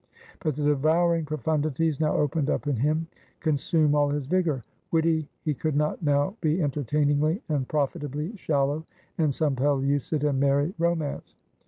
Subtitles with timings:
[0.39, 3.05] But the devouring profundities, now opened up in him,
[3.39, 8.83] consume all his vigor; would he, he could not now be entertainingly and profitably shallow
[9.19, 11.35] in some pellucid and merry romance.